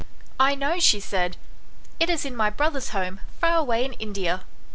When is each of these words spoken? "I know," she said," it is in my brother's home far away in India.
"I 0.39 0.55
know," 0.55 0.79
she 0.79 0.99
said," 0.99 1.37
it 1.99 2.09
is 2.09 2.25
in 2.25 2.35
my 2.35 2.49
brother's 2.49 2.89
home 2.89 3.19
far 3.39 3.57
away 3.57 3.85
in 3.85 3.93
India. 3.93 4.45